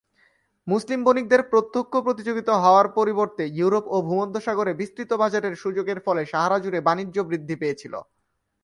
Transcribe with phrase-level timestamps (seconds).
[0.67, 6.79] মুসলিম বণিকদের প্রত্যক্ষ প্রতিযোগী হওয়ার পরিবর্তে ইউরোপ ও ভূমধ্যসাগরে বিস্তৃত বাজারের সুযোগের ফলে সাহারা জুড়ে
[6.81, 7.93] বাণিজ্য বৃদ্ধি পেয়েছিল।